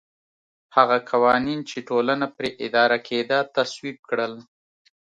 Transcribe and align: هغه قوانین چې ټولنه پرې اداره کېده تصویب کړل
هغه 0.75 0.97
قوانین 1.11 1.59
چې 1.69 1.77
ټولنه 1.89 2.25
پرې 2.35 2.49
اداره 2.65 2.97
کېده 3.07 3.39
تصویب 3.55 3.97
کړل 4.09 4.33